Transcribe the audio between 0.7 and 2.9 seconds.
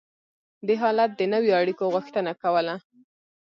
حالت د نویو اړیکو غوښتنه کوله.